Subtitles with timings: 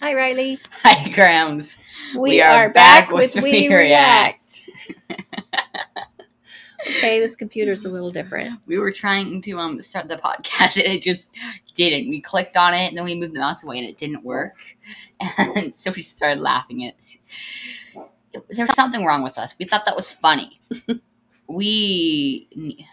[0.00, 0.58] Hi, Riley.
[0.82, 1.76] Hi, Grams.
[2.14, 4.68] We, We are, are back, back with with We React.
[6.88, 8.60] okay, this computer's a little different.
[8.66, 11.28] We were trying to um start the podcast and it just
[11.74, 12.08] didn't.
[12.08, 14.56] We clicked on it and then we moved the mouse away and it didn't work.
[15.36, 16.94] And so we started laughing at
[18.48, 19.54] There's something wrong with us.
[19.58, 20.60] We thought that was funny.
[21.46, 22.86] we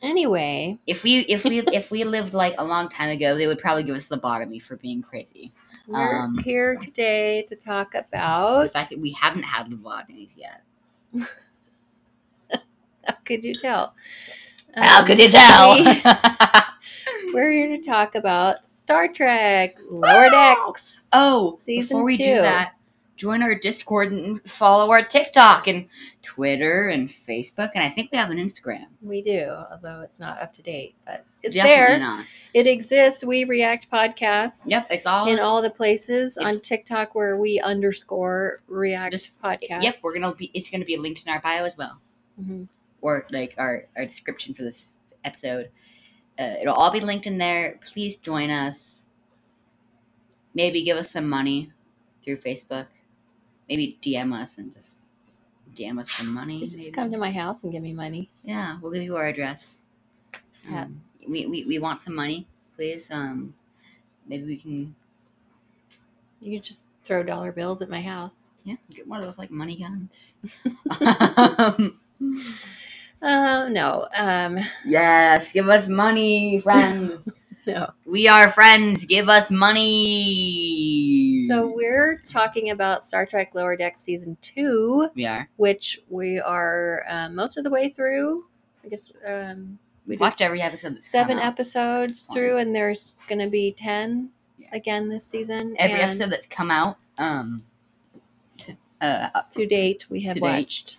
[0.00, 3.58] Anyway, if we if we if we lived like a long time ago, they would
[3.58, 5.52] probably give us lobotomy for being crazy.
[5.88, 10.62] We're Um, here today to talk about The fact that we haven't had lobotomies yet.
[13.04, 13.94] How could you tell?
[14.74, 15.82] How Um, could you tell?
[15.82, 16.02] we-
[17.34, 21.08] We're here to talk about Star Trek Lower Decks.
[21.12, 22.24] Oh, before we two.
[22.24, 22.74] do that,
[23.16, 25.88] join our Discord and follow our TikTok and
[26.22, 28.86] Twitter and Facebook, and I think we have an Instagram.
[29.02, 31.98] We do, although it's not up to date, but it's Definitely there.
[31.98, 32.24] not.
[32.58, 33.24] It exists.
[33.24, 34.64] We react podcasts.
[34.66, 35.28] Yep, it's all.
[35.28, 39.82] in all the places on TikTok where we underscore react Just- podcast.
[39.82, 40.50] Yep, we're gonna be.
[40.54, 42.00] It's gonna be linked in our bio as well,
[42.42, 42.66] Mhm.
[43.00, 45.70] or like our our description for this episode.
[46.36, 47.78] Uh, it'll all be linked in there.
[47.92, 49.06] Please join us.
[50.52, 51.72] Maybe give us some money
[52.24, 52.86] through Facebook.
[53.68, 54.96] Maybe DM us and just
[55.76, 56.60] DM us some money.
[56.64, 56.90] Just maybe.
[56.90, 58.30] come to my house and give me money.
[58.42, 59.82] Yeah, we'll give you our address.
[60.68, 60.82] Yeah.
[60.84, 63.10] Um, we, we, we want some money, please.
[63.10, 63.54] Um,
[64.26, 64.94] maybe we can
[66.40, 68.50] You just throw dollar bills at my house.
[68.64, 70.34] yeah get one of those like money guns.
[71.60, 71.98] Um,
[73.20, 77.28] Uh, no, um, yes, give us money, friends.
[77.66, 77.90] no.
[78.06, 79.04] we are friends.
[79.06, 81.42] Give us money.
[81.48, 85.48] So we're talking about Star Trek Lower Decks season two, we are.
[85.56, 88.46] which we are um, most of the way through.
[88.84, 90.96] I guess um, we watched every episode.
[90.96, 94.68] that's seven episodes through, and there's going to be ten Yeah.
[94.72, 95.76] again this season.
[95.78, 96.96] Every and episode that's come out.
[97.18, 97.62] Um.
[98.56, 100.98] t- uh, to date we have watched.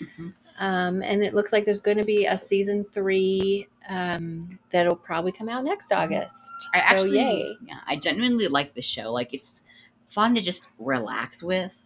[0.00, 0.32] Mhm.
[0.58, 5.30] Um, and it looks like there's going to be a season three um, that'll probably
[5.30, 6.50] come out next August.
[6.74, 7.56] I so actually, yay!
[7.66, 9.12] yeah, I genuinely like the show.
[9.12, 9.62] Like, it's
[10.08, 11.76] fun to just relax with.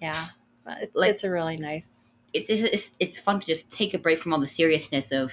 [0.00, 0.28] Yeah,
[0.66, 2.00] it's, Like- it's a really nice.
[2.32, 5.32] it's, it's it's it's fun to just take a break from all the seriousness of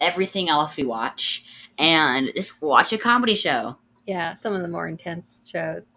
[0.00, 1.44] everything else we watch
[1.78, 3.76] and just watch a comedy show.
[4.06, 5.92] Yeah, some of the more intense shows.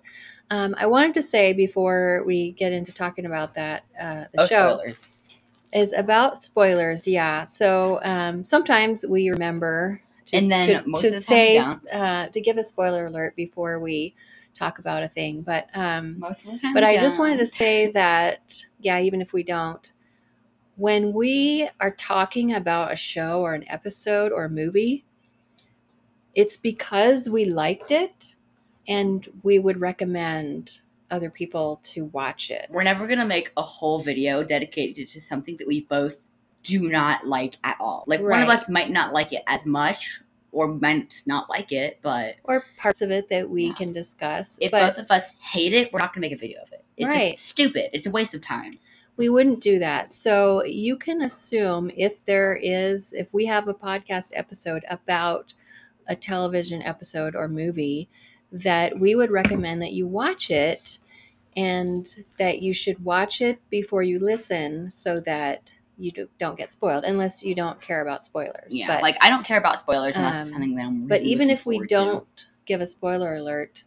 [0.51, 4.47] Um, I wanted to say before we get into talking about that uh, the oh,
[4.47, 5.11] show spoilers!
[5.73, 7.07] is about spoilers.
[7.07, 11.25] Yeah, so um, sometimes we remember to, And then to, most to of the time
[11.25, 11.57] say
[11.91, 14.15] uh, to give a spoiler alert before we
[14.55, 15.67] talk about a thing, but.
[15.73, 19.33] Um, Most of the time, But I just wanted to say that, yeah, even if
[19.33, 19.91] we don't,
[20.79, 25.03] when we are talking about a show or an episode or a movie,
[26.33, 28.35] it's because we liked it
[28.87, 30.79] and we would recommend
[31.11, 32.67] other people to watch it.
[32.69, 36.25] we're never gonna make a whole video dedicated to something that we both
[36.63, 38.05] do not like at all.
[38.07, 41.99] Like one of us might not like it as much, or might not like it,
[42.01, 43.73] but Or parts of it that we Yeah.
[43.73, 44.57] can discuss.
[44.61, 46.85] if both of us hate it, we're not gonna make a video of it.
[46.95, 47.31] It's Right.
[47.33, 47.89] just stupid.
[47.91, 48.79] It's a waste of time.
[49.19, 50.13] We wouldn't do that.
[50.13, 55.53] So you can assume if there is, if we have a podcast episode about
[56.07, 58.07] a television episode or movie,
[58.51, 60.99] that we would recommend that you watch it
[61.55, 66.71] and that you should watch it before you listen so that you do, don't get
[66.71, 68.73] spoiled, unless you don't care about spoilers.
[68.73, 71.07] Yeah, But, like I don't care about spoilers unless it's um, something that I'm.
[71.07, 73.83] but even if we don't give a spoiler alert,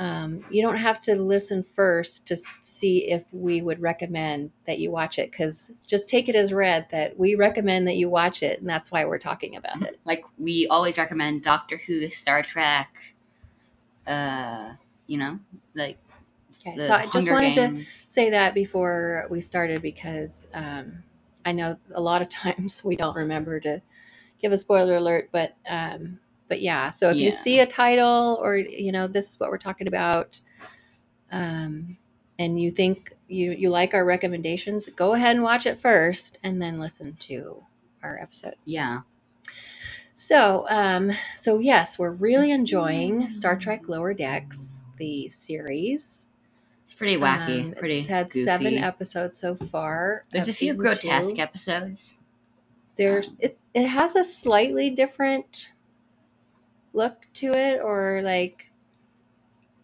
[0.00, 4.90] um, you don't have to listen first to see if we would recommend that you
[4.90, 8.60] watch it because just take it as read that we recommend that you watch it
[8.60, 12.88] and that's why we're talking about it like we always recommend Doctor Who, Star Trek.
[14.06, 14.72] Uh,
[15.06, 15.38] you know,
[15.74, 15.98] like
[16.66, 21.02] Okay, so i just wanted to say that before we started because um,
[21.44, 23.80] i know a lot of times we don't remember to
[24.42, 26.18] give a spoiler alert but um,
[26.50, 27.24] but yeah so if Yeah.
[27.24, 30.38] you see a title or you know this is what we're talking about
[31.32, 31.96] um,
[32.38, 36.60] and you think you you like our recommendations go ahead and watch it first and
[36.60, 37.62] then listen to
[38.02, 39.00] our episode Yeah,
[40.14, 46.26] so um so yes we're really enjoying star trek lower decks the series
[46.84, 47.64] it's pretty wacky.
[47.66, 47.94] um, pretty.
[47.96, 48.44] It's had goofy.
[48.44, 50.24] seven episodes so far.
[50.32, 51.40] There's a few grotesque two.
[51.40, 52.18] episodes.
[52.96, 53.56] There's it.
[53.74, 55.68] It has a slightly different
[56.92, 58.70] look to it, or like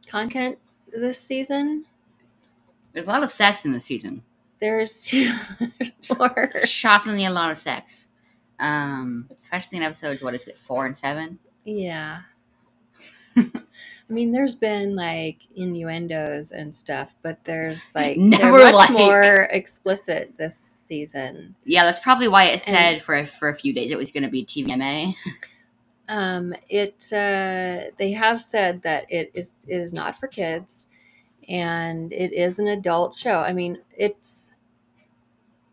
[0.06, 0.58] content
[0.94, 1.84] this season.
[2.92, 4.22] There's a lot of sex in this season.
[4.60, 5.12] There's
[6.18, 6.50] more.
[6.64, 8.08] Shockingly, a lot of sex.
[8.58, 10.22] Um, especially in episodes.
[10.22, 10.58] What is it?
[10.58, 11.38] Four and seven.
[11.64, 12.20] Yeah.
[13.36, 19.42] I mean, there's been like innuendos and stuff, but there's like Never, much like- more
[19.50, 21.54] explicit this season.
[21.64, 24.10] Yeah, that's probably why it And- said for a, for a few days it was
[24.10, 25.14] going to be TVMA.
[26.08, 30.86] Um, it uh, they have said that it is it is not for kids,
[31.48, 33.40] and it is an adult show.
[33.40, 34.54] I mean, it's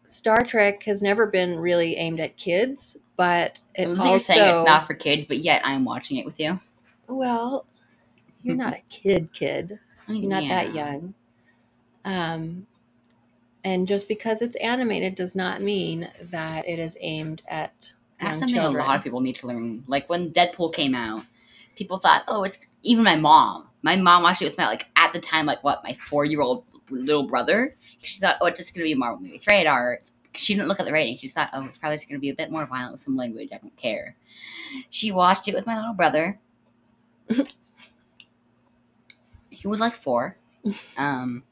[0.05, 4.67] Star Trek has never been really aimed at kids, but it You're also saying it's
[4.67, 6.59] not for kids, but yet I'm watching it with you.
[7.07, 7.65] well,
[8.41, 9.79] you're not a kid, kid.
[10.07, 11.13] I mean, You're not that young.
[12.05, 12.67] Um,
[13.63, 17.93] and just because it's animated does not mean that it is aimed at
[18.23, 18.83] That's something children.
[18.83, 19.83] a lot of people need to learn.
[19.87, 21.23] Like when Deadpool came out,
[21.75, 25.13] people thought, "Oh, it's even my mom." My mom watched it with my like at
[25.13, 27.75] the time, like what my four year old little brother.
[28.01, 29.35] She thought, "Oh, it's just gonna be a Marvel movie.
[29.35, 31.17] It's rated R." It's- She didn't look at the rating.
[31.17, 33.49] She thought, "Oh, it's probably just gonna be a bit more violent with some language.
[33.53, 34.15] I don't care."
[34.89, 36.39] She watched it with my little brother.
[39.49, 40.37] he was like four.
[40.97, 41.43] Um,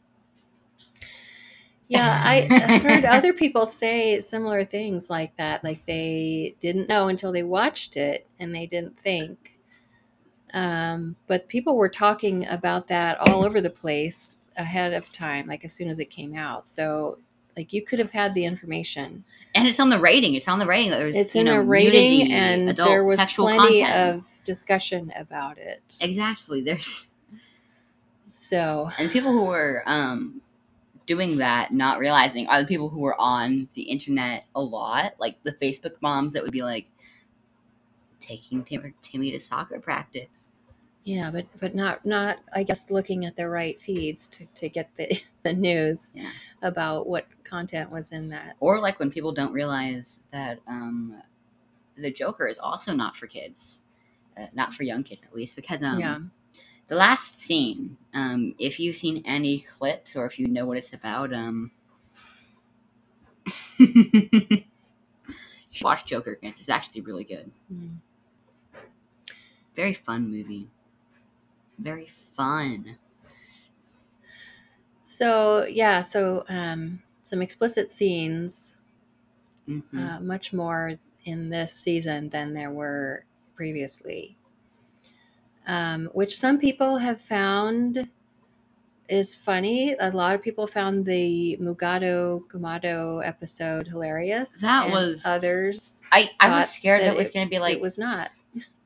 [1.91, 2.41] Yeah, I
[2.83, 5.63] heard other people say similar things like that.
[5.63, 9.57] Like they didn't know until they watched it and they didn't think.
[10.53, 15.65] Um, but people were talking about that all over the place ahead of time, like
[15.65, 16.67] as soon as it came out.
[16.67, 17.17] So,
[17.57, 19.23] like you could have had the information.
[19.53, 20.33] and it's on the rating.
[20.35, 20.91] It's on the rating.
[20.91, 24.15] There's It's in know, a rating, nudity, and adult there was sexual plenty content.
[24.15, 25.81] of discussion about it.
[26.01, 26.61] exactly.
[26.61, 27.09] There's
[28.29, 30.41] So, and people who were um
[31.11, 35.35] doing that not realizing are the people who were on the internet a lot like
[35.43, 36.87] the facebook moms that would be like
[38.19, 40.47] taking Tim- timmy to soccer practice
[41.03, 44.91] yeah, but but not not I guess looking at the right feeds to, to get
[44.97, 46.29] the the news Yeah.
[46.61, 48.55] about what content was in that.
[48.59, 51.19] or like when people don't realize that um
[51.97, 53.81] the joker is also not for kids
[54.37, 56.19] uh, not for young kids at least because um yeah.
[56.91, 60.93] The last scene um if you've seen any clips or if you know what it's
[60.93, 61.71] about um
[65.81, 66.53] watch joker again.
[66.57, 67.51] It's actually really good.
[67.71, 67.97] Mm.
[69.75, 70.69] very fun movie.
[71.77, 72.97] Very fun.
[74.99, 78.77] So yeah, so um, some explicit scenes,
[79.67, 79.83] Mhm.
[79.97, 84.37] uh, much more in this season than there were previously,
[85.67, 88.09] um, which some people have found
[89.09, 89.93] is funny.
[89.99, 94.59] A lot of people found the Mugato Gumato episode hilarious.
[94.61, 96.03] That was- others.
[96.11, 98.31] i i was scared that, that it was going to be like it was not.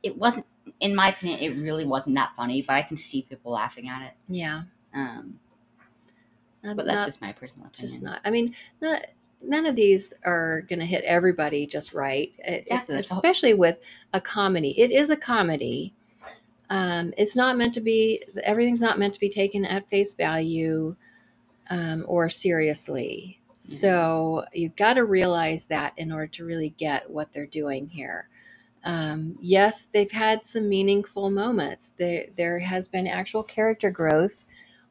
[0.03, 0.45] it wasn't
[0.79, 4.01] in my opinion it really wasn't that funny but i can see people laughing at
[4.01, 4.63] it Yeah,
[4.93, 5.39] um
[6.63, 8.19] not, but that's not- just my personal opinion just not.
[8.25, 9.05] I mean, not,
[9.43, 12.33] none of these are going to hit everybody just right.
[12.39, 13.77] Exactly, whole- especially with
[14.13, 14.71] a comedy.
[14.79, 15.93] It is a comedy.
[16.69, 18.23] Um, it's not meant to be.
[18.43, 20.95] Everything's not meant to be taken at face value
[21.69, 23.39] um, or seriously.
[23.57, 28.29] So you've got to realize that in order to really get what they're doing here.
[28.83, 31.93] Um, yes, they've had some meaningful moments.
[31.97, 34.45] There, there has been actual character growth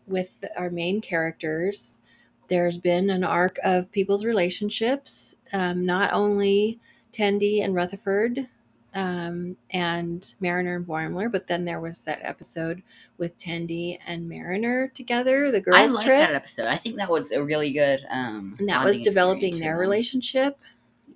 [0.09, 2.01] with our main characters.
[2.49, 6.81] There's been an arc of people's relationships, um, not only
[7.13, 8.49] Tendi and Rutherford
[8.95, 12.83] um, and Mariner and Boimler, but then there was that episode
[13.19, 16.19] with Tendi and Mariner together, the i girls' liked trip.
[16.21, 19.77] that episode i think that was a really good um and that was developing their
[19.79, 20.59] relationship.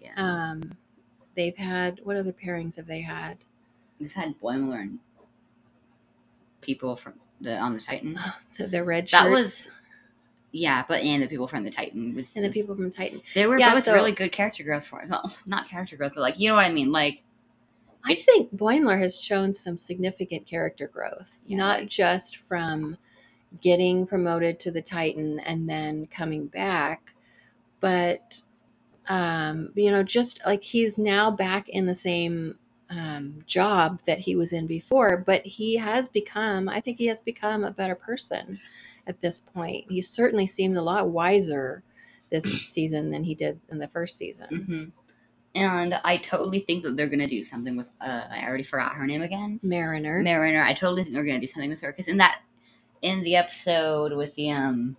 [0.00, 0.76] yeah Um,
[1.34, 3.38] they've had what other pairings have they had?
[4.00, 4.98] They've had boimler and
[6.60, 8.18] people from the on the titan
[8.48, 9.68] So the red shirt that was
[10.52, 13.20] yeah but and the people from the titan with and the people from Titan.
[13.34, 16.20] they were Yeah, both so- really good character growth for well, not character growth but
[16.22, 17.22] like you know what i mean like
[18.08, 22.96] I think Boimler has shown some significant character growth, Yeah, not just from
[23.60, 27.14] getting promoted to the Titan and then coming back,
[27.80, 28.42] but
[29.08, 32.58] um, you know, just like he's now back in the same
[32.90, 37.20] um, job that he was in before, but he has become, I think he has
[37.20, 38.60] become a better person
[39.06, 39.90] at this point.
[39.90, 41.82] He certainly seemed a lot wiser
[42.30, 44.66] this season than he did in the first season.
[44.66, 44.84] hmm
[45.54, 49.06] and i totally think that they're gonna do something with uh i already forgot her
[49.06, 50.22] name again Mariner.
[50.22, 52.40] mariner i totally think they're gonna do something with her because in that
[53.02, 54.96] in the episode with the um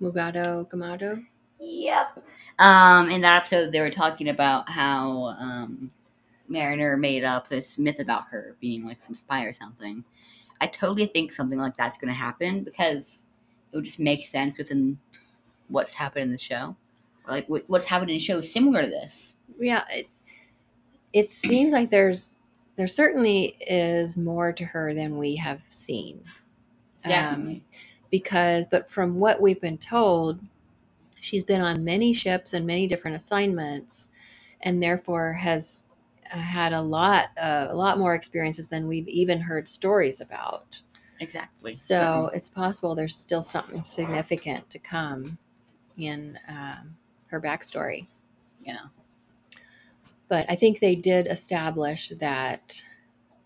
[0.00, 1.24] Mugato Gumato.
[1.60, 2.24] Yep.
[2.58, 5.90] Um, in that episode, they were talking about how um,
[6.48, 10.04] Mariner made up this myth about her being like some spy or something.
[10.60, 13.26] I totally think something like that's going to happen because
[13.72, 14.98] it would just make sense within
[15.68, 16.76] what's happened in the show.
[17.30, 19.36] Like what's happened in shows similar to this.
[19.58, 20.08] yeah it,
[21.12, 22.32] it seems like there's
[22.80, 26.22] there certainly is more to her than we have seen.
[27.04, 27.60] Um,
[28.10, 30.40] because, but from what we've been told,
[31.20, 34.08] she's been on many ships and many different assignments,
[34.62, 35.84] and therefore has
[36.32, 40.80] uh, had a lot, uh, a lot more experiences than we've even heard stories about.
[41.20, 41.74] exactly.
[41.74, 45.36] So it's possible there's still something significant to come
[45.98, 46.96] in um,
[47.30, 48.06] her backstory.
[48.64, 48.86] yeah.
[50.28, 52.82] But I think they did establish that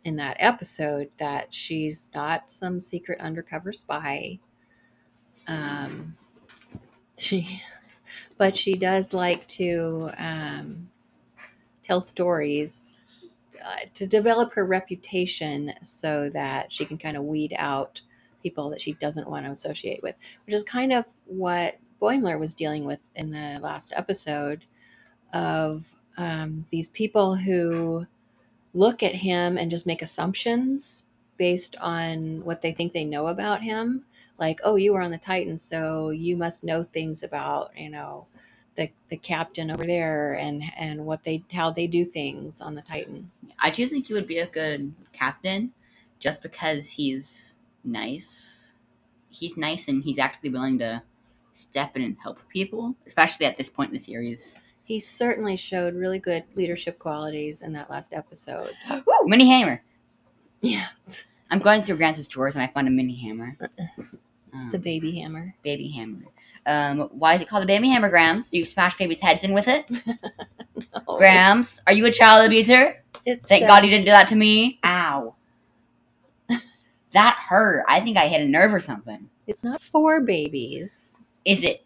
[0.05, 4.39] in that episode that she's not some secret undercover spy.
[5.49, 6.17] Um,
[7.19, 7.63] she,
[8.37, 10.91] but she does like to um,
[11.83, 13.01] tell stories
[13.65, 18.01] uh, to develop her reputation so that she can kind of weed out
[18.43, 20.15] people that she doesn't want to associate with,
[20.45, 24.67] which is kind of what Boimler was dealing with in the last episode
[25.33, 28.07] of um, these people who
[28.75, 31.05] look at him and just make assumptions
[31.39, 34.05] based on what they think they know about him.
[34.39, 38.27] Like, oh, you were on the Titan, so you must know things about, you know,
[38.77, 42.83] the the captain over there and and what they how they do things on the
[42.83, 43.31] Titan.
[43.59, 45.73] I do think he would be a good captain
[46.19, 48.75] just because he's nice.
[49.31, 51.03] He's nice and he's actually willing to
[51.55, 54.61] step in and help people, especially at this point in the series.
[54.83, 58.73] He certainly showed really good leadership qualities in that last episode.
[58.91, 59.25] Woo!
[59.25, 59.83] Mini hammer.
[60.61, 60.89] Yeah,
[61.51, 63.57] I'm going through Grance's drawers and I found a mini hammer.
[64.53, 65.55] Um, it's a baby hammer.
[65.63, 66.25] baby hammer.
[66.67, 68.51] Um, why is it called a baby hammer, Grams?
[68.51, 69.91] Do you smash babies' heads in with it?
[71.07, 73.03] Oh, Grams, are you a child abuser?
[73.25, 74.81] It's, Thank uh, God you didn't do that to me.
[74.85, 75.35] Ow.
[77.13, 77.85] that hurt.
[77.89, 79.29] I think I hit a nerve or something.
[79.47, 81.14] It's not for babies.
[81.45, 81.85] Is it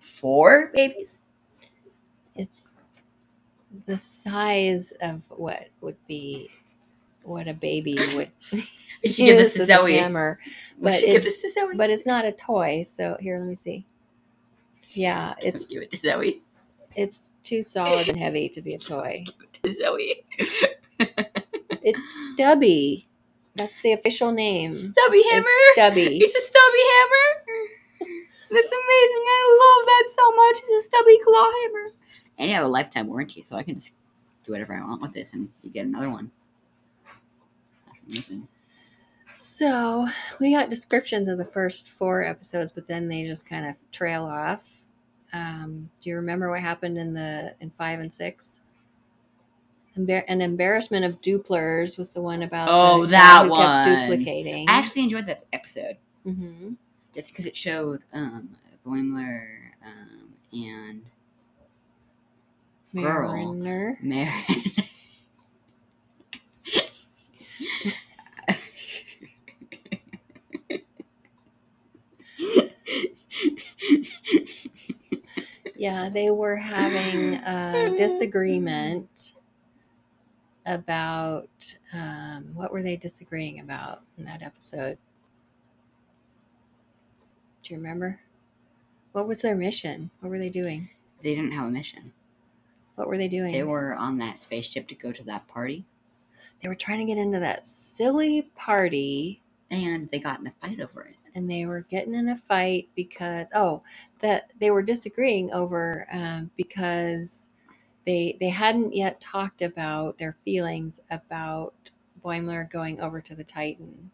[0.00, 1.20] for babies?
[2.36, 2.70] It's
[3.86, 6.50] the size of what would be
[7.22, 8.30] what a baby would
[9.02, 9.94] We should give this to Zoe.
[9.98, 10.38] hammer.
[10.78, 11.76] We but should give it's- this to Zoe.
[11.76, 12.82] But it's not a toy.
[12.84, 13.86] So here, let me see.
[14.92, 16.42] Yeah, it's give it to Zoe.
[16.96, 19.24] it's too solid and heavy to be a toy.
[19.62, 20.24] To Zoe.
[21.82, 23.08] It's stubby.
[23.54, 24.76] That's the official name.
[24.76, 25.72] Stubby It's hammer.
[25.72, 26.18] stubby.
[26.18, 27.37] It's a stubby hammer.
[28.50, 29.24] That's amazing.
[29.26, 30.56] I love that so much.
[30.58, 31.90] It's a stubby claw hammer.
[32.38, 33.92] And you have a lifetime warranty, so I can just
[34.46, 36.30] do whatever I want with this, and you get another one.
[37.86, 38.48] That's amazing.
[39.36, 40.08] So
[40.40, 44.24] we got descriptions of the first four episodes, but then they just kind of trail
[44.24, 44.78] off.
[45.32, 48.60] Um, do you remember what happened in the in five and six?
[49.96, 53.84] Embar- an embarrassment of Dooplers was the one about Oh, that one.
[53.84, 54.68] kept duplicating.
[54.68, 56.72] I actually enjoyed that episode hmm
[57.18, 58.50] just because it showed um,
[58.86, 59.48] Boimler
[59.84, 61.02] um, and.
[62.92, 63.98] Mariner.
[64.00, 64.54] Marin.
[75.76, 79.32] Yeah, they were having a disagreement
[80.66, 84.98] about um, what were they disagreeing about in that episode?
[87.68, 88.18] Do you remember?
[89.12, 90.10] What was their mission?
[90.20, 90.88] What were they doing?
[91.20, 92.12] they didn't have a mission.
[92.94, 93.52] What were they doing?
[93.52, 95.84] They were on that spaceship to go to that party,
[96.62, 100.80] They were trying to get into that silly party and they got in a fight
[100.80, 101.16] over it.
[101.34, 103.82] and they were getting in a fight because oh
[104.20, 107.48] that they were disagreeing over um, because
[108.06, 111.74] they they hadn't yet talked about their feelings about
[112.24, 114.10] Boimler going over to the Titan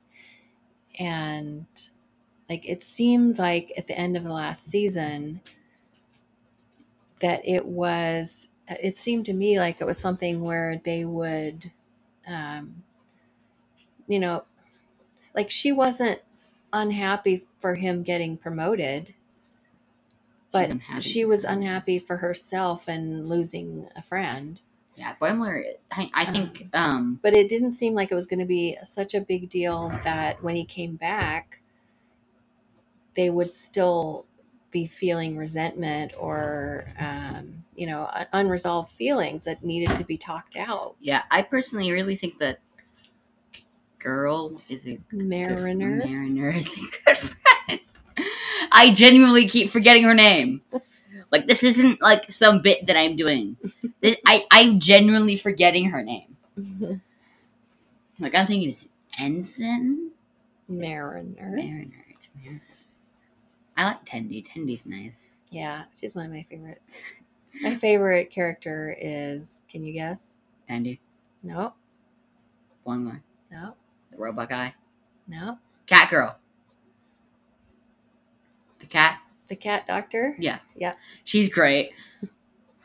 [0.99, 1.67] and
[2.49, 5.41] like it seemed like at the end of the last season
[7.21, 11.71] that it was it seemed to me like it was something where they would
[12.27, 12.83] um
[14.07, 14.45] you know
[15.35, 16.21] like she wasn't
[16.73, 19.15] unhappy for him getting promoted
[20.53, 24.61] but unhappy she was unhappy for herself and losing a friend
[24.97, 25.63] Yeah, Boimler.
[25.91, 29.15] I, I think um, but it didn't seem like it was going to be such
[29.15, 31.61] a big deal that when he came back
[33.16, 34.26] they would still
[34.71, 40.56] be feeling resentment or um, you know un- unresolved feelings that needed to be talked
[40.56, 42.59] out yeah, I personally really think that
[43.99, 47.80] girl is a good mariner Mariner is a good friend.
[48.73, 50.62] I genuinely keep forgetting her name.
[51.30, 53.56] Like this isn't like some bit that I'm doing.
[54.00, 56.37] This, I I'm genuinely forgetting her name.
[58.21, 58.87] Like I'm thinking it's
[59.18, 60.11] ensign
[60.68, 62.04] mariner Mariner.
[63.76, 64.47] I like Tendi.
[64.47, 65.40] Tendi's nice.
[65.50, 66.90] yeah she's one of my favorites
[67.62, 70.38] my favorite character is can you guess
[70.69, 70.99] Tendi.
[71.43, 71.75] no
[72.85, 73.21] Blonde guy.
[73.50, 73.75] No,
[74.11, 74.75] The robot guy.
[75.26, 75.59] no.
[75.87, 76.37] Cat girl.
[78.81, 79.21] The cat.
[79.49, 80.37] The cat doctor.
[80.38, 80.59] Yeah.
[80.76, 80.95] Yeah.
[81.25, 81.93] She's great.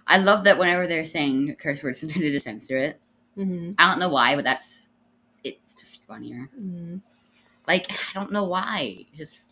[0.07, 2.99] I love that whenever they're saying curse words, sometimes they just censor it.
[3.37, 3.73] Mm-hmm.
[3.77, 4.89] I don't know why, but that's
[5.43, 6.49] it's just funnier.
[6.55, 6.97] hmm
[7.67, 9.05] Like I don't know why.
[9.13, 9.48] Just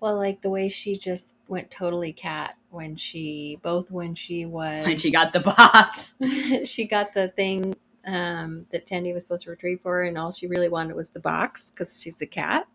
[0.00, 4.86] Well, like the way she just went totally cat when she both when she was
[4.86, 6.14] when she got the box.
[6.70, 7.74] she got the thing
[8.06, 11.10] um, that Tendi was supposed to retrieve for her, and all she really wanted was
[11.10, 12.66] the box because she's a cat.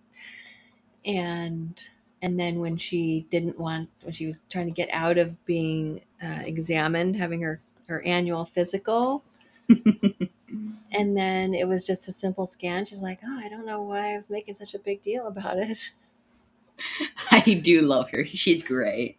[1.06, 1.82] And
[2.22, 6.02] and then when she didn't want, when she was trying to get out of being
[6.22, 9.24] uh, examined, having her her annual physical,
[10.92, 12.86] and then it was just a simple scan.
[12.86, 15.58] She's like, "Oh, I don't know why I was making such a big deal about
[15.58, 15.92] it."
[17.32, 18.26] I do love her.
[18.26, 19.18] She's great.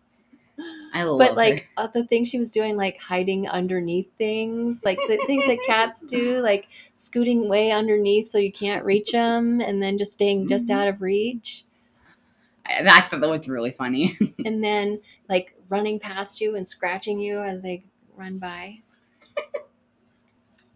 [0.92, 1.34] I love but her.
[1.34, 5.58] like uh, the things she was doing like hiding underneath things like the things that
[5.66, 10.46] cats do like scooting way underneath so you can't reach them and then just staying
[10.46, 10.74] just Mhm.
[10.74, 11.64] out of reach
[12.64, 14.16] I, I thought that was really funny.
[14.44, 17.84] and then like running past you and scratching you as they
[18.16, 18.78] run by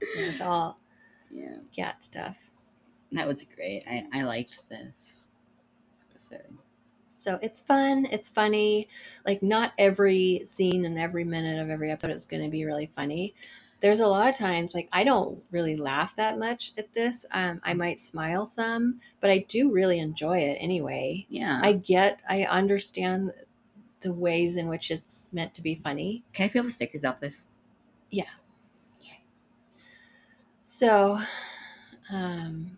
[0.01, 0.81] it was all
[1.31, 2.37] yeah, cat stuff
[3.13, 3.85] that was great.
[3.89, 5.29] I I liked this
[6.11, 6.59] episode.
[7.19, 8.89] So it's fun it's funny
[9.27, 12.91] like not every scene and every minute of every episode is going to be really
[12.97, 13.35] funny
[13.81, 17.61] there's a lot of times like i don't really laugh that much at this um,
[17.65, 21.61] i might smile some but i do really enjoy it anyway Yeah.
[21.63, 23.33] i get i understand
[24.01, 27.19] the ways in which it's meant to be funny Can I peel the stickers off
[27.21, 27.47] this?
[28.11, 28.25] Yeah.
[29.01, 29.17] yeah.
[30.65, 31.19] So
[32.11, 32.78] um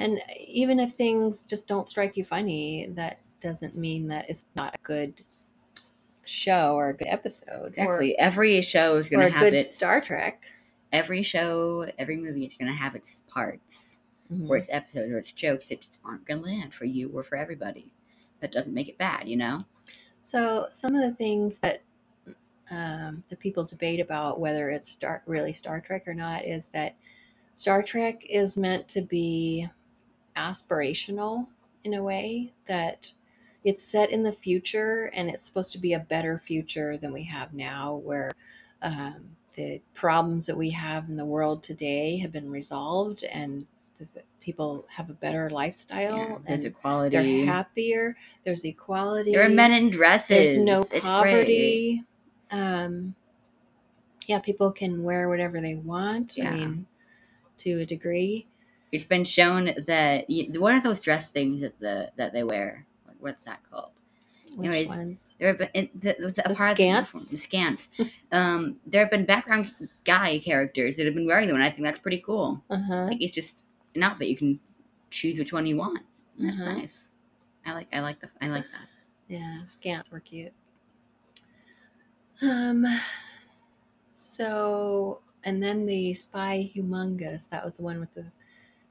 [0.00, 4.74] and even if things just don't strike you funny that doesn't mean that it's not
[4.74, 5.14] a good
[6.24, 8.18] show or a good episode Exactly.
[8.18, 10.42] every show is going to have good its star trek
[10.92, 14.00] Every show, every movie is going to have its parts
[14.32, 14.48] Mhm.
[14.48, 17.22] or its episodes or its jokes that just aren't going to land for you or
[17.22, 17.92] for everybody.
[18.40, 19.60] That doesn't make it bad, you know.
[20.24, 21.82] So some of the things that
[22.70, 26.94] um, the people debate about whether it's Star, really Star Trek or not is that
[27.54, 29.68] Star Trek is meant to be
[30.40, 31.46] aspirational
[31.84, 33.12] in a way that
[33.64, 37.24] it's set in the future and it's supposed to be a better future than we
[37.24, 38.32] have now, where
[38.82, 39.16] um,
[39.54, 43.66] the problems that we have in the world today have been resolved and
[43.98, 44.06] the,
[44.40, 47.16] people have a better lifestyle Yeah, there's and equality.
[47.16, 48.16] they're happier.
[48.44, 49.32] There's equality.
[49.32, 50.28] There are men in dresses.
[50.28, 52.02] There's no It's poverty.
[52.50, 53.14] Um,
[54.26, 56.38] yeah, people can wear whatever they want.
[56.38, 56.50] Yeah.
[56.50, 56.86] I mean,
[57.58, 58.46] to a degree.
[58.92, 62.86] It's been shown that you, what are those dress things that the that they wear?
[63.20, 63.92] What's that called?
[64.56, 65.34] Which Anyways, ones?
[65.38, 67.30] There have been it, the, the, The part of the skants?
[67.30, 67.88] the skants.
[68.32, 69.72] um, there have been background
[70.04, 72.62] guy characters that have been wearing them, and I think that's pretty cool.
[72.68, 73.04] Uh huh.
[73.06, 74.60] Like it's just an outfit you can
[75.10, 76.00] choose which one you want.
[76.38, 76.72] That's Uh-huh.
[76.74, 77.10] nice.
[77.64, 78.88] I like I like the I like that.
[79.28, 80.52] Yeah, skants were cute.
[82.42, 82.86] Um.
[84.14, 87.48] So, and then the spy humongous.
[87.50, 88.26] That was the one with the.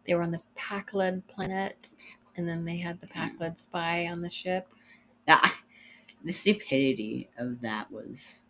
[0.05, 1.93] They were on the Pakled planet,
[2.35, 4.67] and then they had the Pakled spy on the ship.
[5.27, 5.61] Ah,
[6.23, 8.45] the stupidity of that was.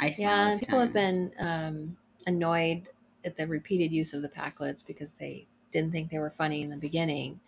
[0.00, 2.88] I Yeah, a and few people have been um, annoyed
[3.24, 6.70] at the repeated use of the Pakleds because they didn't think they were funny in
[6.70, 7.40] the beginning.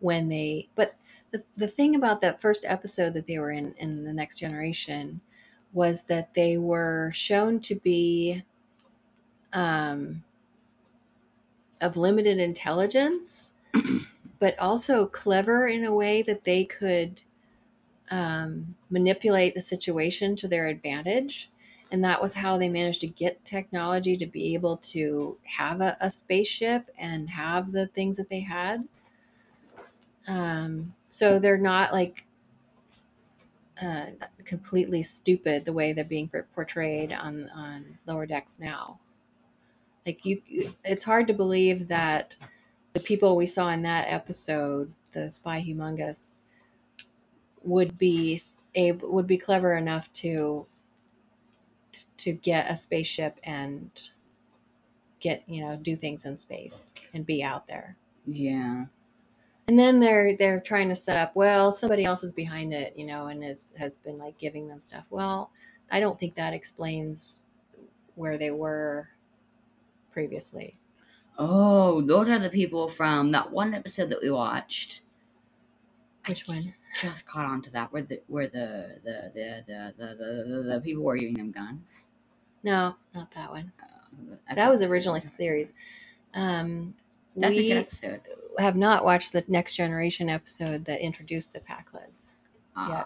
[0.00, 0.96] When they, but
[1.30, 5.20] the the thing about that first episode that they were in in the Next Generation
[5.72, 8.44] was that they were shown to be
[9.52, 10.24] um,
[11.80, 13.54] of limited intelligence,
[14.38, 17.22] but also clever in a way that they could
[18.10, 21.50] um, manipulate the situation to their advantage.
[21.90, 25.96] And that was how they managed to get technology to be able to have a,
[26.00, 28.86] a spaceship and have the things that they had.
[30.26, 32.26] Um, so they're not like
[33.80, 34.06] uh,
[34.44, 38.98] completely stupid the way they're being portrayed on on lower decks now.
[40.08, 40.40] Like you,
[40.84, 42.34] it's hard to believe that
[42.94, 46.40] the people we saw in that episode, the spy humongous,
[47.62, 48.40] would be
[48.74, 50.64] able would be clever enough to
[52.16, 53.90] to get a spaceship and
[55.20, 57.94] get you know do things in space and be out there
[58.26, 58.86] Yeah.
[59.68, 63.04] and then they're they're trying to set up well somebody else is behind it you
[63.04, 65.50] know and is, has been like giving them stuff well
[65.90, 67.38] i don't think that explains
[68.14, 69.08] where they were
[70.18, 70.74] previously
[71.40, 75.02] Oh, those are the people from that one episode that we watched.
[76.26, 80.06] which one Just caught on to that where the where the the the the the,
[80.16, 82.08] the, the, people were giving them guns.
[82.64, 85.72] no not that one Uh, that was originally series
[86.34, 86.94] Um,
[87.36, 88.20] That's a good episode.
[88.58, 92.34] have not watched the Next Generation episode that introduced the Pakleds.
[92.76, 93.04] Uh,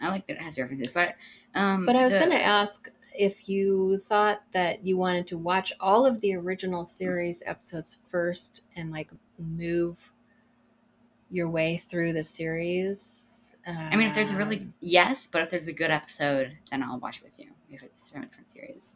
[0.00, 1.14] I like that it has references, but
[1.54, 5.36] um, But I was the- going to ask if you thought that you wanted to
[5.38, 10.12] watch all of the original series episodes first and like move
[11.30, 13.54] your way through the series.
[13.66, 16.82] I mean, if there's a really Um, yes, but if there's a good episode, then
[16.82, 17.50] I'll watch it with you.
[17.70, 18.94] If it's from a different series,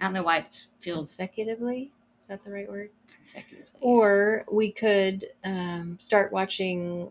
[0.00, 2.90] I don't know why it feels consecutively, is that the right word?
[3.16, 3.66] consecutively.
[3.80, 7.10] Or we could um, start watching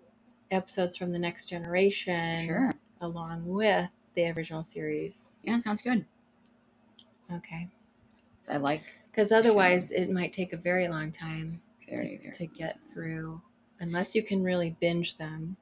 [0.52, 5.36] episodes from the Next Generation sure, along with the original series.
[5.44, 6.06] yeah, sounds good.
[7.34, 7.70] Okay.
[8.50, 10.10] I like Because otherwise, Shows.
[10.10, 12.34] it might take a very long time very to, very.
[12.36, 13.42] to get through,
[13.80, 15.58] unless you can really binge them,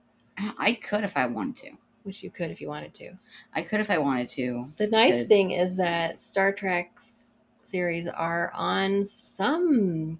[0.58, 1.72] I could if I wanted to.
[2.04, 3.14] which you could if you wanted to.
[3.54, 4.72] I could if I wanted to.
[4.78, 10.20] The nice thing is that Star Trek's series are on some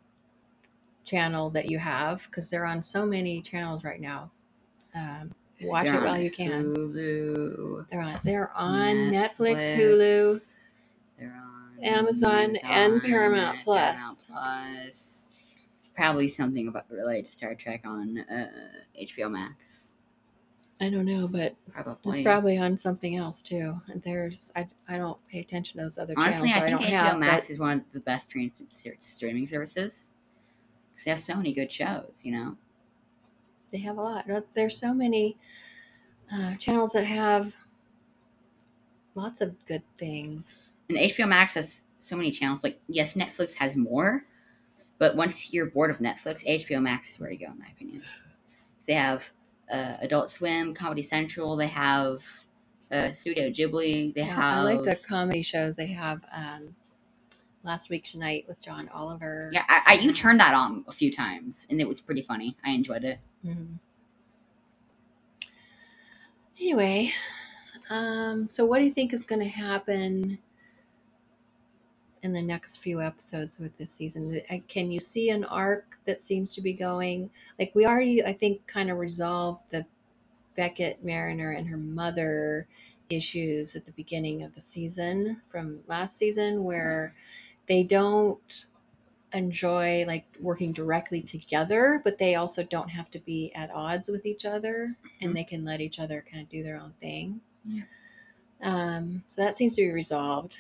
[1.04, 4.32] channel that you have because they're on so many channels right now.
[4.96, 6.74] Um, watch it while you can.
[6.74, 8.20] Hulu, They're on.
[8.24, 10.56] They're on Netflix, Hulu.
[11.24, 13.96] They're on Amazon, and Paramount Plus.
[13.96, 15.28] Paramount Plus.
[15.80, 18.48] It's probably something about related to Star Trek on uh,
[19.00, 19.92] HBO Max.
[20.82, 21.98] I don't know, but Probably.
[22.06, 23.80] it's probably on something else too.
[23.88, 26.64] And there's I, I don't pay attention to those other Honestly, channels.
[26.64, 30.12] I think I don't HBO have, Max is one of the best streaming services.
[30.92, 32.58] Because they have so many good shows, you know?
[33.74, 34.26] they have a lot.
[34.54, 35.36] There's so many
[36.32, 37.56] uh, channels that have
[39.16, 40.73] lots of good things.
[40.90, 42.64] And HBO Max has so many channels.
[42.64, 44.24] Like, yes, Netflix has more,
[45.00, 48.04] but once you're bored of Netflix, HBO Max is where to go, in my opinion.
[48.86, 49.30] They have
[49.72, 51.56] uh, Adult Swim, Comedy Central.
[51.56, 52.24] They have
[52.92, 54.14] uh, Studio Ghibli.
[54.14, 54.60] They Yeah, have.
[54.60, 56.26] I like the comedy shows they have.
[56.36, 56.76] Um,
[57.64, 59.50] Last Week Tonight with John Oliver.
[59.54, 62.58] Yeah, I, I, you turned that on a few times, and it was pretty funny.
[62.66, 63.20] I enjoyed it.
[63.46, 63.80] Mhm.
[66.60, 67.14] Anyway,
[67.90, 70.40] um, so what do you think is going to happen
[72.24, 74.42] in the next few episodes with this season?
[74.50, 77.30] Uh, Can you see an arc that seems to be going?
[77.60, 79.86] Like we already, I think, kind of resolved the
[80.56, 82.68] Beckett Mariner and her mother
[83.10, 87.14] issues at the beginning of the season from last season, where
[87.68, 88.66] they don't
[89.34, 94.26] enjoy like working directly together, but they also don't have to be at odds with
[94.26, 97.42] each other and they can let each other kind of do their own thing.
[97.66, 97.84] Yeah.
[98.62, 100.58] Um, so that seems to be resolved.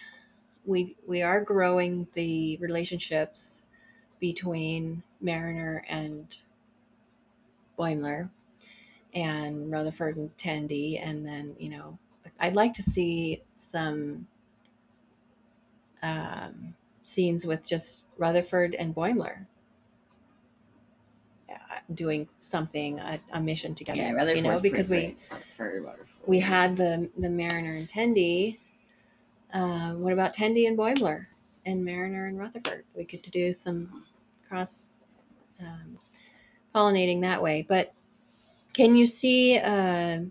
[0.66, 3.64] We we are growing the relationships
[4.20, 6.36] between Mariner and
[7.78, 8.30] Boimler
[9.14, 11.98] and Rutherford and Tendi, and then you know
[12.40, 14.28] I'd like to see some
[16.02, 19.46] um, scenes with just Rutherford and Boimler
[21.50, 21.54] uh,
[21.94, 24.02] doing something a, a mission together.
[24.02, 25.18] Yeah, rather you know, because we
[25.56, 25.96] for
[26.26, 28.60] we had the the Mariner and Tendi.
[29.54, 31.28] Um, what about Tendi and Boimler
[31.66, 32.84] and Mariner and Rutherford?
[32.96, 34.04] We could do some
[34.50, 34.90] cross
[35.60, 35.98] um,
[36.74, 37.66] pollinating that way.
[37.68, 37.94] But
[38.74, 40.26] can you see a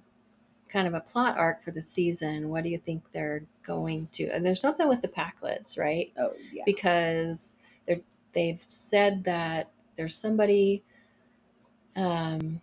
[0.68, 2.48] kind of a plot arc for the season?
[2.48, 4.28] What do you think they're going to?
[4.28, 6.12] And there's something with the Pakleds, right?
[6.18, 6.64] Oh yeah.
[6.66, 7.52] because
[7.86, 8.00] they're
[8.32, 10.82] they've said that there's somebody
[11.94, 12.60] um,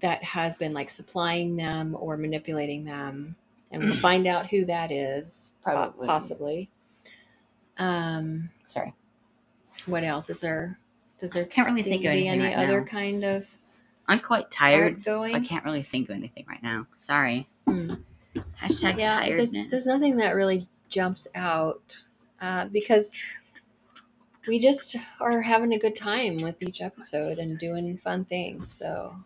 [0.00, 3.36] that has been like supplying them or manipulating them,
[3.74, 6.06] and we'll find out who that is, po- Probably.
[6.06, 6.70] possibly.
[7.78, 8.94] Um, Sorry.
[9.86, 10.78] what else is there?
[11.18, 12.86] Does there Can't really think of anything any right other now.
[12.86, 13.46] kind of?
[14.06, 16.86] I'm quite tired, so I can't really think of anything right now.
[17.00, 17.48] Sorry.
[17.66, 17.94] Hmm.
[18.60, 19.68] Hashtag yeah, tiredness.
[19.70, 22.02] there's nothing that really jumps out
[22.40, 23.12] uh, because
[24.46, 28.72] we just are having a good time with each episode and doing fun things.
[28.72, 29.16] So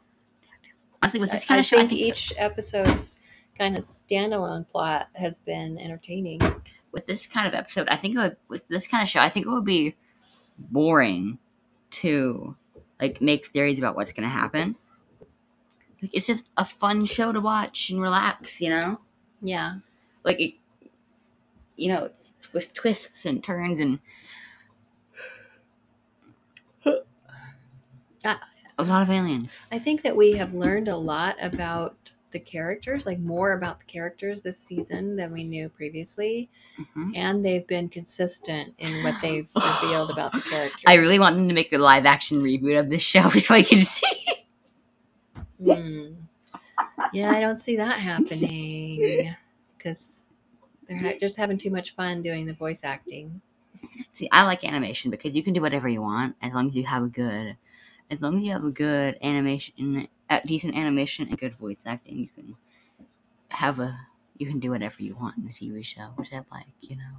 [1.03, 1.77] honestly with I, this kind I of show.
[1.77, 3.17] I think think each episode's
[3.59, 6.41] kind of standalone plot has been entertaining.
[6.91, 9.29] with this kind of episode, I think it would with this kind of show, I
[9.29, 9.97] think it would be
[10.59, 11.39] boring
[11.91, 12.57] to
[13.01, 14.77] like make theories about what's gonna happen.
[16.03, 19.01] Like it's just a fun show to watch and relax, you know.
[19.43, 19.77] Yeah,
[20.25, 20.55] Like it,
[21.77, 23.99] you know, it's with twists and turns and
[28.25, 28.35] Uh,
[28.77, 29.65] a lot of aliens.
[29.71, 31.98] I think that we have learned a lot about
[32.31, 36.51] the characters, like more about the characters this season than we knew previously,
[36.95, 40.85] hmm and they've been consistent in what they've revealed about the characters.
[40.87, 43.63] I really want them to make a live action reboot of this show so I
[43.63, 44.27] can see.
[45.63, 46.09] Hmm.
[47.13, 49.35] Yeah, I don't see that happening
[49.77, 50.25] because
[50.89, 53.41] they're ha- just having too much fun doing the voice acting.
[54.11, 56.85] See, I like animation because you can do whatever you want as long as you
[56.85, 57.57] have a good,
[58.11, 62.19] as long as you have a good animation, uh, decent animation and good voice acting.
[62.19, 62.57] You can
[63.51, 63.99] have a,
[64.37, 66.67] you can do whatever you want in a TV show, which I like.
[66.81, 67.15] You know.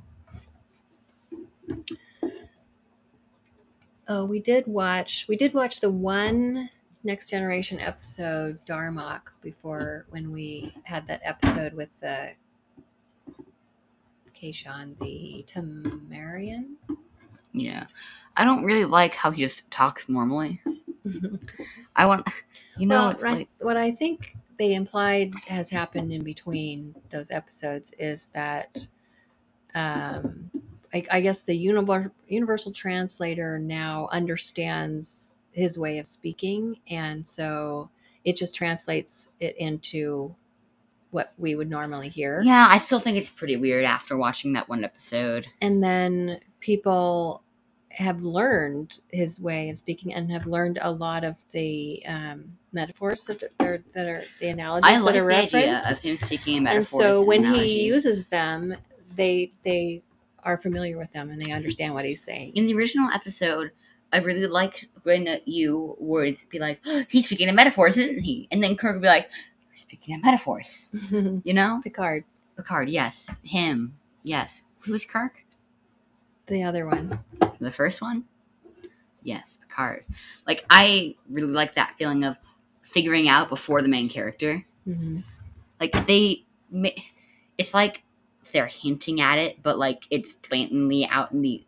[4.07, 5.25] Oh, we did watch.
[5.29, 6.69] We did watch the one
[7.03, 12.31] Next Generation episode, Darmok, before when we had that episode with the
[14.35, 16.75] Kayshon, the Tamarian.
[17.53, 17.85] Yeah,
[18.37, 20.61] I don't really like how he just talks normally.
[21.95, 22.27] I want,
[22.77, 27.31] you know, well, right, like what I think they implied has happened in between those
[27.31, 28.87] episodes is that,
[29.73, 30.51] um,
[30.93, 37.89] I, I guess the universal universal translator now understands his way of speaking, and so
[38.23, 40.35] it just translates it into
[41.11, 42.41] what we would normally hear.
[42.43, 45.47] yeah, I still think it's pretty weird after watching that one episode.
[45.61, 47.43] and then people
[47.91, 53.23] have learned his way of speaking and have learned a lot of the um, metaphors
[53.23, 56.53] that are that are the analogies I like that the are idea of him speaking
[56.57, 56.89] in and metaphors.
[56.89, 57.71] so when analogies.
[57.71, 58.75] he uses them,
[59.15, 60.03] they they
[60.43, 62.53] are familiar with them and they understand what he's saying.
[62.55, 63.71] in the original episode,
[64.13, 68.63] I really liked when you would be like, "He's speaking in metaphors, isn't he?" And
[68.63, 69.29] then Kirk would be like,
[69.71, 70.91] "He's speaking in metaphors."
[71.43, 72.23] You know, Picard,
[72.55, 74.61] Picard, yes, him, yes.
[74.81, 75.43] Who was Kirk?
[76.49, 77.19] The other one.
[77.59, 78.25] The first one?
[79.23, 80.05] Yes, Picard.
[80.47, 82.37] Like I really like that feeling of
[82.81, 84.65] figuring out before the main character.
[84.85, 85.19] hmm
[85.79, 86.45] Like they,
[87.57, 88.03] it's like
[88.51, 91.63] they're hinting at it, but like it's blatantly out in the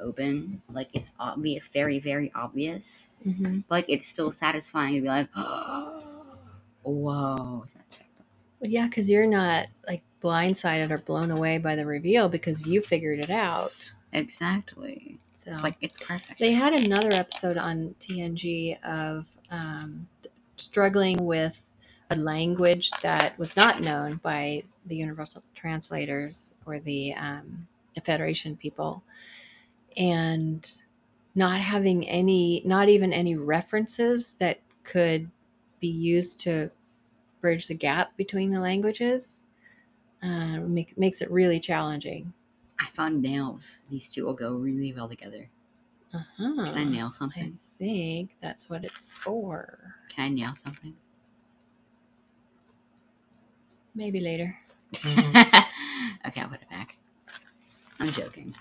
[0.00, 0.60] open.
[0.70, 3.08] Like it's obvious, very, very obvious.
[3.22, 5.28] hmm But like it's still satisfying to be like,
[6.82, 7.62] whoa.
[7.66, 8.20] Is that checked?
[8.60, 12.80] Well, yeah, because you're not like blindsided or blown away by the reveal because you
[12.82, 13.92] figured it out.
[14.12, 15.18] Exactly.
[15.32, 16.38] So It's like it's perfect.
[16.38, 20.08] They had another episode on TNG of um,
[20.56, 21.56] struggling with
[22.10, 28.56] a language that was not known by the universal translators or the, um, the Federation
[28.56, 29.02] people,
[29.96, 30.80] and
[31.34, 35.30] not having any, not even any references that could
[35.80, 36.70] be used to
[37.40, 39.44] bridge the gap between the languages.
[40.20, 42.32] Uh, make, makes it really challenging.
[42.80, 43.80] I found nails.
[43.90, 45.48] These two will go really well together.
[46.14, 46.64] Uh-huh.
[46.64, 47.52] Can I nail something?
[47.52, 49.94] I think that's what it's for.
[50.08, 50.94] Can I nail something?
[53.94, 54.58] Maybe later.
[55.04, 56.96] okay, I'll put it back.
[58.00, 58.54] I'm joking.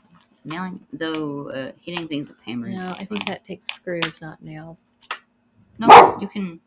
[0.43, 2.75] Nailing, though, uh, hitting things with hammers.
[2.75, 4.85] No, I think that takes screws, not nails.
[5.77, 6.59] No, you can.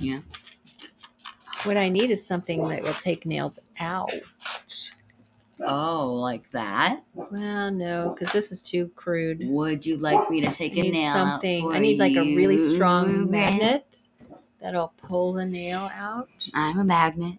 [0.00, 0.22] Know?
[1.64, 4.10] What I need is something that will take nails out.
[5.60, 7.02] Oh, like that?
[7.14, 9.40] Well, no, because this is too crude.
[9.44, 11.10] Would you like me to take I a need nail?
[11.14, 11.72] out something.
[11.72, 12.74] I need like a really you?
[12.74, 14.06] strong magnet
[14.60, 16.28] that'll pull the nail out.
[16.54, 17.38] I'm a magnet.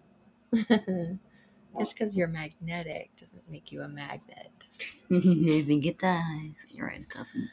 [1.78, 4.50] Just because you're magnetic doesn't make you a magnet.
[5.10, 6.64] I think it does.
[6.70, 7.48] You're right, doesn't.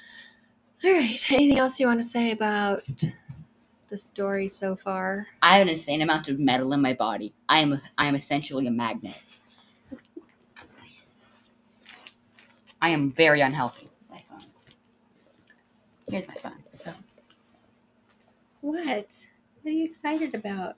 [0.84, 1.32] All right.
[1.32, 2.84] Anything else you want to say about
[3.89, 5.28] the story so far?
[5.41, 7.34] I have an insane amount of metal in my body.
[7.50, 9.21] I am I am essentially a magnet.
[12.82, 13.88] I am very unhealthy.
[14.10, 14.39] My phone.
[14.39, 14.46] Um,
[16.10, 16.63] here's my phone.
[16.84, 16.94] So,
[18.62, 19.08] What?
[19.62, 20.76] What are you excited about?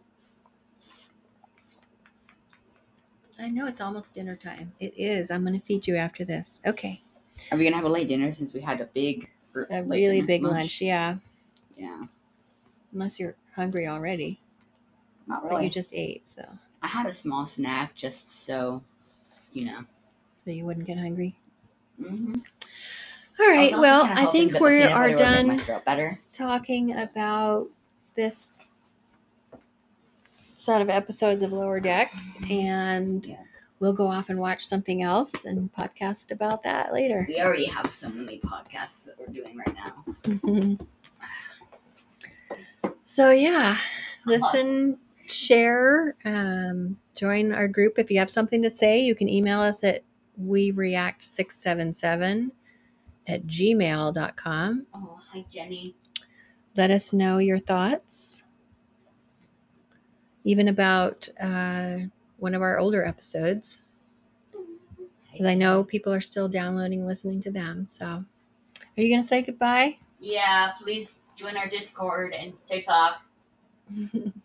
[3.40, 4.74] I know it's almost dinner time.
[4.80, 5.32] It is.
[5.32, 6.62] I'm going to feed you after this.
[6.66, 7.02] Okay.
[7.52, 10.02] are we gonna have a late dinner since we had a big, r- A late
[10.02, 10.82] really dinner big lunch.
[10.82, 11.16] Yeah.
[11.78, 12.04] Yeah,
[12.94, 14.40] Unless you're hungry already.
[15.26, 15.64] not But really.
[15.66, 16.46] you just ate, so
[16.84, 18.84] I had a small snack just so,
[19.54, 19.80] you know.
[20.46, 21.36] so you wouldn't get hungry.
[22.04, 22.34] Mm-hmm.
[23.40, 23.72] All right.
[23.78, 26.20] Well, I think we are done better.
[26.34, 27.68] talking about
[28.16, 28.60] this
[30.56, 33.38] set of episodes of Lower Decks, and Yeah.
[33.80, 37.26] we'll go off and watch something else and podcast about that later.
[37.28, 40.04] We already have so many podcasts that we're doing right now.
[40.24, 40.88] Mhm.
[43.06, 43.78] So yeah,
[44.26, 47.98] listen, share, um, join our group.
[48.00, 50.04] If you have something to say, you can email us at
[50.38, 52.52] we react 677
[53.28, 54.86] at gmail.com.
[54.94, 55.96] Oh, hi Jenny.
[56.76, 58.42] Let us know your thoughts,
[60.44, 61.98] even about uh,
[62.38, 63.82] one of our older episodes.
[65.32, 67.88] Because I know people are still downloading, listening to them.
[67.88, 68.26] So, are
[69.02, 69.98] you going to say goodbye?
[70.20, 73.22] Yeah, please join our Discord and TikTok.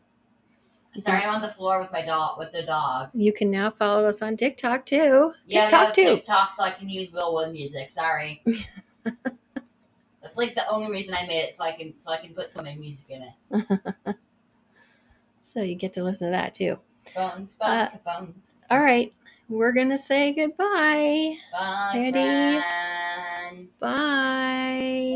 [1.01, 3.11] Sorry, I'm on the floor with my dog with the dog.
[3.15, 5.33] You can now follow us on TikTok too.
[5.47, 6.17] Yeah, TikTok too.
[6.17, 7.91] TikTok, so I can use Will Wood music.
[7.91, 8.43] Sorry.
[9.05, 12.51] That's like the only reason I made it, so I can so I can put
[12.51, 14.17] some of my music in it.
[15.43, 16.79] So you get to listen to that too.
[17.15, 18.57] Bones, Uh, bones, bones.
[18.71, 19.11] All right.
[19.49, 21.37] We're going to say goodbye.
[21.51, 22.61] Bye, Ready?
[22.61, 23.79] friends.
[23.81, 25.15] Bye.